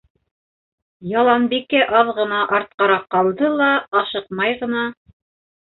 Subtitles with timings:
[1.09, 3.71] Яланбикә аҙ ғына артҡараҡ ҡалды ла
[4.05, 4.91] ашыҡмай ғына: